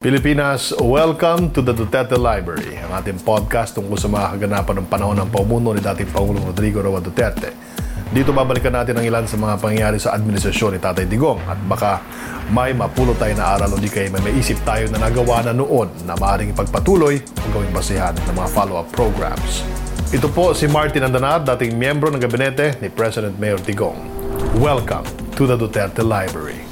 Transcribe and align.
Pilipinas, 0.00 0.72
welcome 0.80 1.52
to 1.52 1.60
the 1.60 1.76
Duterte 1.76 2.16
Library, 2.16 2.72
ang 2.80 3.04
ating 3.04 3.20
podcast 3.20 3.76
tungkol 3.76 4.00
sa 4.00 4.08
mga 4.08 4.32
kaganapan 4.32 4.80
ng 4.80 4.88
panahon 4.88 5.12
ng 5.12 5.28
paumuno 5.28 5.76
ni 5.76 5.84
dating 5.84 6.08
Pangulong 6.08 6.40
Rodrigo 6.40 6.80
Roa 6.80 7.04
Duterte. 7.04 7.52
Dito 8.08 8.32
babalikan 8.32 8.72
natin 8.72 8.96
ang 8.96 9.04
ilan 9.04 9.28
sa 9.28 9.36
mga 9.36 9.60
pangyayari 9.60 10.00
sa 10.00 10.16
administrasyon 10.16 10.72
ni 10.72 10.80
Tatay 10.80 11.04
Digong 11.04 11.44
at 11.44 11.60
baka 11.68 12.00
may 12.48 12.72
mapulot 12.72 13.20
tayo 13.20 13.36
na 13.36 13.52
aral 13.52 13.76
o 13.76 13.76
di 13.76 13.92
kayo 13.92 14.08
may 14.08 14.24
maisip 14.24 14.56
tayo 14.64 14.88
na 14.88 15.04
nagawa 15.04 15.44
na 15.44 15.52
noon 15.52 15.92
na 16.08 16.16
maaaring 16.16 16.56
ipagpatuloy 16.56 17.20
ang 17.20 17.50
gawing 17.52 17.74
basihan 17.76 18.16
ng 18.16 18.40
mga 18.40 18.48
follow-up 18.56 18.88
programs. 18.96 19.68
Ito 20.16 20.32
po 20.32 20.56
si 20.56 20.64
Martin 20.64 21.12
Andanat, 21.12 21.44
dating 21.44 21.76
miyembro 21.76 22.08
ng 22.08 22.24
gabinete 22.24 22.80
ni 22.80 22.88
President 22.88 23.36
Mayor 23.36 23.60
Digong. 23.60 24.00
Welcome 24.56 25.04
to 25.36 25.44
the 25.44 25.60
Duterte 25.60 26.00
Library. 26.00 26.70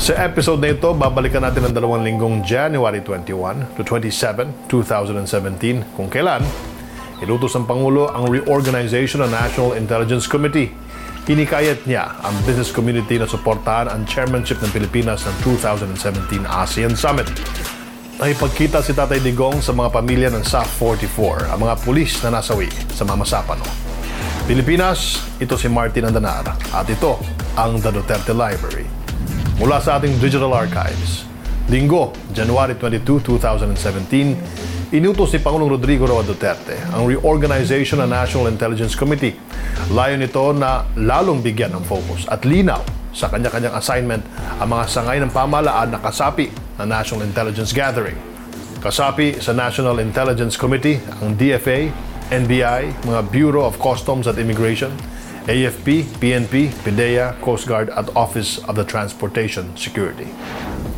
Sa 0.00 0.16
episode 0.16 0.64
na 0.64 0.72
ito, 0.72 0.96
babalikan 0.96 1.44
natin 1.44 1.68
ang 1.68 1.76
dalawang 1.76 2.00
linggong 2.00 2.40
January 2.40 3.04
21 3.04 3.76
to 3.76 3.84
27, 3.84 4.48
2017 4.64 5.92
kung 5.92 6.08
kailan 6.08 6.40
inutos 7.20 7.52
ng 7.52 7.68
Pangulo 7.68 8.08
ang 8.08 8.24
reorganization 8.32 9.20
ng 9.20 9.28
National 9.28 9.76
Intelligence 9.76 10.24
Committee. 10.24 10.72
Hinikayat 11.28 11.84
niya 11.84 12.16
ang 12.24 12.32
business 12.48 12.72
community 12.72 13.20
na 13.20 13.28
suportahan 13.28 13.92
ang 13.92 14.08
chairmanship 14.08 14.56
ng 14.64 14.72
Pilipinas 14.72 15.28
ng 15.28 15.36
2017 15.44 16.48
ASEAN 16.48 16.96
Summit. 16.96 17.28
Nakipagkita 18.16 18.80
si 18.80 18.96
Tatay 18.96 19.20
Digong 19.20 19.60
sa 19.60 19.76
mga 19.76 19.92
pamilya 19.92 20.32
ng 20.32 20.40
SAF 20.40 20.80
44, 20.80 21.52
ang 21.52 21.60
mga 21.60 21.76
pulis 21.84 22.24
na 22.24 22.40
nasawi 22.40 22.72
sa 22.88 23.04
Mamasapano. 23.04 23.68
Pilipinas, 24.48 25.20
ito 25.36 25.60
si 25.60 25.68
Martin 25.68 26.08
Andanar 26.08 26.56
at 26.72 26.88
ito 26.88 27.20
ang 27.52 27.76
The 27.84 27.92
Duterte 27.92 28.32
Library 28.32 29.09
mula 29.60 29.76
sa 29.76 30.00
ating 30.00 30.16
digital 30.16 30.56
archives. 30.56 31.28
Linggo, 31.68 32.16
January 32.32 32.72
22, 32.80 33.20
2017, 33.28 34.96
inutos 34.96 35.36
ni 35.36 35.38
Pangulong 35.44 35.76
Rodrigo 35.76 36.08
Roa 36.08 36.24
Duterte 36.24 36.80
ang 36.88 37.04
reorganization 37.04 38.00
ng 38.00 38.08
National 38.08 38.48
Intelligence 38.48 38.96
Committee. 38.96 39.36
Layo 39.92 40.16
nito 40.16 40.40
na 40.56 40.88
lalong 40.96 41.44
bigyan 41.44 41.76
ng 41.76 41.84
focus 41.84 42.24
at 42.32 42.40
linaw 42.48 42.80
sa 43.12 43.28
kanya-kanyang 43.28 43.76
assignment 43.76 44.24
ang 44.56 44.72
mga 44.72 44.84
sangay 44.88 45.20
ng 45.20 45.28
pamalaan 45.28 45.92
na 45.92 46.00
kasapi 46.00 46.48
ng 46.80 46.88
National 46.88 47.28
Intelligence 47.28 47.76
Gathering. 47.76 48.16
Kasapi 48.80 49.44
sa 49.44 49.52
National 49.52 50.00
Intelligence 50.00 50.56
Committee 50.56 50.96
ang 51.20 51.36
DFA, 51.36 51.92
NBI, 52.32 53.04
mga 53.04 53.20
Bureau 53.28 53.68
of 53.68 53.76
Customs 53.76 54.24
at 54.24 54.40
Immigration, 54.40 54.88
AFP, 55.50 56.06
PNP, 56.22 56.70
PIDEA, 56.86 57.34
Coast 57.42 57.66
Guard 57.66 57.90
at 57.90 58.06
Office 58.14 58.62
of 58.70 58.78
the 58.78 58.86
Transportation 58.86 59.74
Security. 59.74 60.30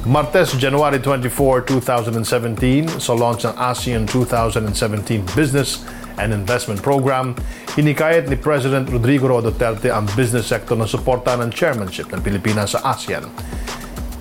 Martes, 0.05 0.53
January 0.61 1.00
24, 1.00 1.64
2017, 1.64 3.00
sa 3.00 3.17
launch 3.17 3.48
ng 3.48 3.56
ASEAN 3.56 4.05
2017 4.05 5.25
Business 5.33 5.89
and 6.20 6.36
Investment 6.36 6.84
Program, 6.84 7.33
hinikayat 7.81 8.28
ni 8.28 8.36
President 8.36 8.84
Rodrigo 8.92 9.33
Duterte 9.41 9.89
ang 9.89 10.05
business 10.12 10.53
sector 10.53 10.77
na 10.77 10.84
suporta 10.84 11.33
ng 11.41 11.48
chairmanship 11.48 12.12
ng 12.12 12.20
Pilipinas 12.20 12.77
sa 12.77 12.92
ASEAN. 12.92 13.25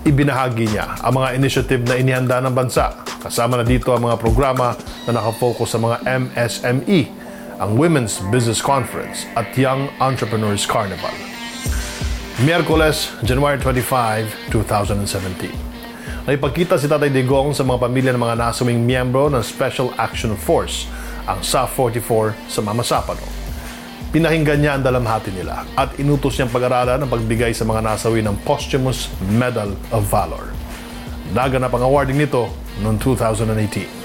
Ibinahagi 0.07 0.71
niya 0.71 0.95
ang 1.03 1.19
mga 1.19 1.35
initiative 1.35 1.83
na 1.83 1.99
inihanda 1.99 2.39
ng 2.39 2.55
bansa. 2.55 3.03
Kasama 3.19 3.59
na 3.59 3.67
dito 3.67 3.91
ang 3.91 4.07
mga 4.07 4.15
programa 4.15 4.79
na 5.03 5.11
nakafocus 5.11 5.75
sa 5.75 5.79
mga 5.83 6.07
MSME 6.07 7.20
ang 7.61 7.77
Women's 7.77 8.17
Business 8.33 8.57
Conference 8.57 9.29
at 9.37 9.53
Young 9.53 9.85
Entrepreneurs 10.01 10.65
Carnival. 10.65 11.13
Miyerkules, 12.41 13.13
January 13.21 13.61
25, 13.61 14.49
2017. 14.49 15.53
Naipagkita 16.25 16.81
si 16.81 16.89
Tatay 16.89 17.13
Digong 17.13 17.53
sa 17.53 17.61
mga 17.61 17.85
pamilya 17.85 18.11
ng 18.17 18.21
mga 18.25 18.35
nasuming 18.41 18.81
miyembro 18.81 19.29
ng 19.29 19.45
Special 19.45 19.93
Action 20.01 20.33
Force, 20.33 20.89
ang 21.29 21.37
SA-44 21.45 22.33
sa 22.49 22.65
Mamasapano. 22.65 23.21
Pinahinggan 24.09 24.57
niya 24.57 24.81
ang 24.81 24.83
dalamhati 24.83 25.29
nila 25.29 25.61
at 25.77 25.93
inutos 26.01 26.41
niyang 26.41 26.49
pag-aralan 26.49 27.05
ang 27.05 27.13
pagbigay 27.13 27.53
sa 27.53 27.61
mga 27.61 27.85
nasawi 27.85 28.25
ng 28.25 28.41
posthumous 28.41 29.13
Medal 29.29 29.77
of 29.93 30.09
Valor. 30.09 30.49
Naganap 31.29 31.77
ang 31.77 31.85
awarding 31.85 32.17
nito 32.17 32.49
noong 32.81 32.97
2018. 32.97 34.00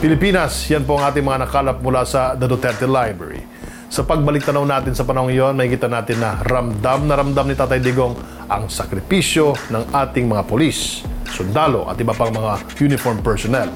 Pilipinas, 0.00 0.64
yan 0.72 0.88
po 0.88 0.96
ang 0.96 1.12
ating 1.12 1.20
mga 1.20 1.44
nakalap 1.44 1.84
mula 1.84 2.08
sa 2.08 2.32
The 2.32 2.48
Duterte 2.48 2.88
Library. 2.88 3.44
Sa 3.92 4.00
pagbalik 4.00 4.40
tanaw 4.48 4.64
natin 4.64 4.96
sa 4.96 5.04
panahon 5.04 5.28
iyon, 5.28 5.52
makikita 5.52 5.92
natin 5.92 6.24
na 6.24 6.40
ramdam 6.40 7.04
na 7.04 7.20
ramdam 7.20 7.44
ni 7.44 7.52
Tatay 7.52 7.84
Digong 7.84 8.16
ang 8.48 8.72
sakripisyo 8.72 9.52
ng 9.68 9.92
ating 9.92 10.24
mga 10.24 10.48
polis, 10.48 11.04
sundalo 11.28 11.84
at 11.84 12.00
iba 12.00 12.16
pang 12.16 12.32
mga 12.32 12.80
uniform 12.80 13.20
personnel, 13.20 13.68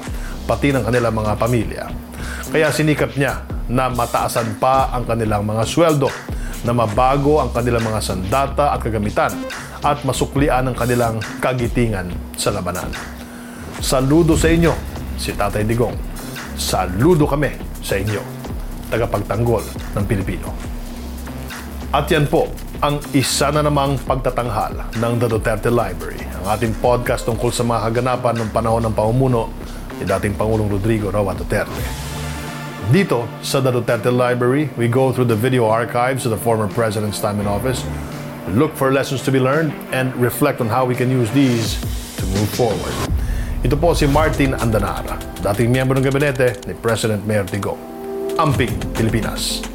pati 0.48 0.72
ng 0.72 0.88
kanilang 0.88 1.12
mga 1.12 1.32
pamilya. 1.36 1.84
Kaya 2.48 2.72
sinikap 2.72 3.12
niya 3.20 3.44
na 3.68 3.92
mataasan 3.92 4.56
pa 4.56 4.96
ang 4.96 5.04
kanilang 5.04 5.44
mga 5.44 5.60
sweldo, 5.68 6.08
na 6.64 6.72
mabago 6.72 7.36
ang 7.36 7.52
kanilang 7.52 7.84
mga 7.84 8.00
sandata 8.00 8.72
at 8.72 8.80
kagamitan, 8.80 9.36
at 9.84 10.00
masuklian 10.08 10.64
ang 10.64 10.72
kanilang 10.72 11.20
kagitingan 11.44 12.08
sa 12.32 12.48
labanan. 12.48 12.88
Saludo 13.84 14.40
sa 14.40 14.48
inyo, 14.48 14.72
si 15.20 15.36
Tatay 15.36 15.68
Digong. 15.68 16.13
Saludo 16.54 17.26
kami 17.26 17.50
sa 17.82 17.98
inyo, 17.98 18.22
tagapagtanggol 18.86 19.66
ng 19.98 20.04
Pilipino. 20.06 20.54
At 21.90 22.06
yan 22.10 22.30
po 22.30 22.46
ang 22.78 23.02
isa 23.10 23.50
na 23.50 23.62
namang 23.62 23.98
pagtatanghal 24.06 24.98
ng 24.98 25.12
The 25.18 25.26
Duterte 25.30 25.70
Library, 25.70 26.22
ang 26.42 26.54
ating 26.54 26.78
podcast 26.78 27.26
tungkol 27.26 27.50
sa 27.50 27.66
mga 27.66 27.90
kaganapan 27.90 28.34
ng 28.38 28.48
panahon 28.54 28.86
ng 28.86 28.94
pamumuno 28.94 29.50
ni 29.98 30.06
dating 30.06 30.38
Pangulong 30.38 30.70
Rodrigo 30.70 31.10
Roa 31.10 31.34
Duterte. 31.34 31.82
Dito 32.94 33.26
sa 33.42 33.58
The 33.58 33.74
Duterte 33.74 34.14
Library, 34.14 34.70
we 34.78 34.86
go 34.86 35.10
through 35.10 35.26
the 35.26 35.38
video 35.38 35.66
archives 35.66 36.22
of 36.22 36.30
the 36.30 36.38
former 36.38 36.70
president's 36.70 37.18
time 37.18 37.42
in 37.42 37.50
office, 37.50 37.82
look 38.54 38.70
for 38.78 38.94
lessons 38.94 39.26
to 39.26 39.34
be 39.34 39.42
learned, 39.42 39.74
and 39.90 40.14
reflect 40.14 40.62
on 40.62 40.70
how 40.70 40.86
we 40.86 40.94
can 40.94 41.10
use 41.10 41.32
these 41.34 41.82
to 42.14 42.24
move 42.38 42.50
forward. 42.54 42.94
Ito 43.66 43.74
po 43.74 43.96
si 43.96 44.06
Martin 44.06 44.54
Andanara, 44.54 45.33
dating 45.44 45.76
miyembro 45.76 46.00
ng 46.00 46.06
gabinete 46.08 46.56
ni 46.64 46.72
President 46.72 47.20
Mayor 47.28 47.44
Tigo. 47.44 47.76
Amping, 48.40 48.72
Pilipinas. 48.96 49.73